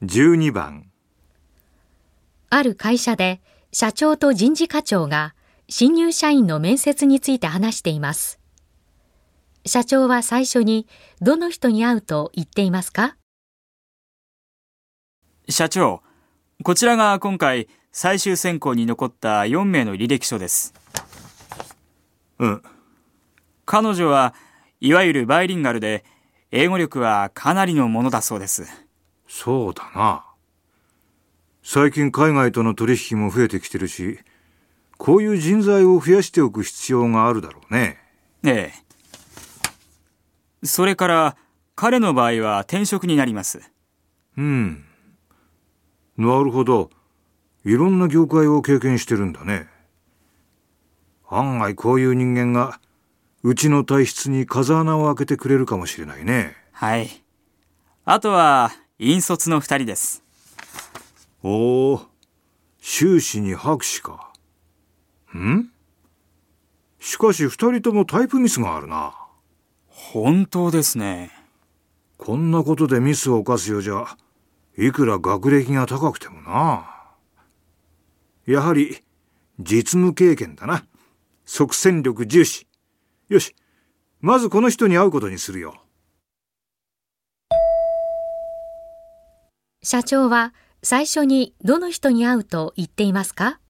[0.00, 0.86] 12番
[2.50, 3.40] ある会社で
[3.72, 5.34] 社長と人事課長が
[5.68, 8.38] 新入社員の面接について話しています。
[9.66, 10.86] 社長は最初に
[11.20, 13.16] どの人に会うと言っていますか？
[15.48, 16.02] 社長、
[16.62, 20.74] こちらが今回最終選考に残った4名の履歴書です。
[22.38, 22.62] うん
[23.66, 24.32] 彼女は
[24.80, 26.04] いわゆるバイリンガルで、
[26.52, 28.87] 英語力はかなりのものだそうです。
[29.40, 30.24] そうだな
[31.62, 34.18] 最近海外との取引も増えてきてるし
[34.96, 37.98] こういう人材を増やしておく必要があるだろうね
[38.44, 38.72] え
[40.62, 40.66] え。
[40.66, 41.36] それから、
[41.76, 43.60] 彼の場合は転職になります。
[44.36, 44.84] うん
[46.16, 46.90] なるほど
[47.64, 49.68] いろんな業界を経験してるんだね
[51.28, 52.80] 案外こういう人間が
[53.44, 57.08] うちの体質に風穴を開けてくれるかもしれないねはい。
[58.04, 60.24] あとは、引率の二人です。
[61.44, 62.00] おお
[62.80, 64.32] 修士に博士か。
[65.36, 65.70] ん？
[66.98, 69.14] しかし二人ともタイプミスがあるな。
[69.86, 71.30] 本当ですね。
[72.16, 74.16] こんなことでミスを犯すようじゃ
[74.76, 76.90] いくら学歴が高くてもな。
[78.46, 79.04] やはり
[79.60, 80.84] 実務経験だな。
[81.44, 82.66] 即戦力重視。
[83.28, 83.54] よし
[84.20, 85.84] まずこの人に会うことにするよ
[89.82, 93.60] 社長は最初にどの人に会うと言っていますか？